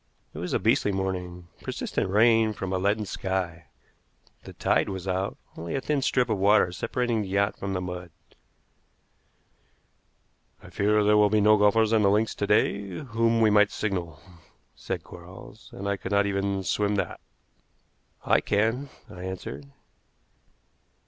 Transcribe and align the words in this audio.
It 0.33 0.39
was 0.39 0.51
a 0.51 0.57
beastly 0.57 0.91
morning, 0.91 1.47
persistent 1.61 2.09
rain 2.09 2.53
from 2.53 2.73
a 2.73 2.79
leaden 2.79 3.05
sky. 3.05 3.65
The 4.45 4.53
tide 4.53 4.89
was 4.89 5.07
out, 5.07 5.37
only 5.55 5.75
a 5.75 5.79
thin 5.81 6.01
strip 6.01 6.27
of 6.27 6.39
water 6.39 6.71
separating 6.71 7.21
the 7.21 7.27
yacht 7.27 7.55
from 7.59 7.73
the 7.73 7.81
mud. 7.81 8.09
"I 10.63 10.71
fear 10.71 11.03
there 11.03 11.17
will 11.17 11.29
be 11.29 11.39
no 11.39 11.55
golfers 11.55 11.93
on 11.93 12.01
the 12.01 12.09
links 12.09 12.33
to 12.33 12.47
day 12.47 12.81
to 12.87 13.03
whom 13.03 13.41
we 13.41 13.51
might 13.51 13.69
signal," 13.69 14.19
said 14.75 15.03
Quarles; 15.03 15.69
"and 15.71 15.87
I 15.87 15.97
could 15.97 16.11
not 16.13 16.25
even 16.25 16.63
swim 16.63 16.95
that." 16.95 17.19
"I 18.25 18.41
can," 18.41 18.89
I 19.07 19.21
answered. 19.25 19.67